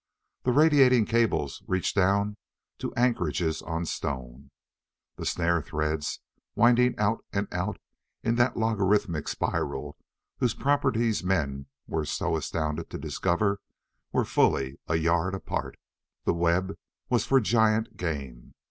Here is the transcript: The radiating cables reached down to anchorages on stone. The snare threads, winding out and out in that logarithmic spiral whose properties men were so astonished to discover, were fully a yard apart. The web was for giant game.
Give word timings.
The 0.41 0.51
radiating 0.51 1.05
cables 1.05 1.61
reached 1.67 1.95
down 1.95 2.37
to 2.79 2.91
anchorages 2.95 3.61
on 3.61 3.85
stone. 3.85 4.49
The 5.17 5.27
snare 5.27 5.61
threads, 5.61 6.21
winding 6.55 6.97
out 6.97 7.23
and 7.31 7.47
out 7.51 7.77
in 8.23 8.33
that 8.37 8.57
logarithmic 8.57 9.27
spiral 9.27 9.97
whose 10.39 10.55
properties 10.55 11.23
men 11.23 11.67
were 11.85 12.05
so 12.05 12.35
astonished 12.35 12.89
to 12.89 12.97
discover, 12.97 13.59
were 14.11 14.25
fully 14.25 14.79
a 14.87 14.95
yard 14.95 15.35
apart. 15.35 15.77
The 16.23 16.33
web 16.33 16.73
was 17.07 17.27
for 17.27 17.39
giant 17.39 17.95
game. 17.95 18.55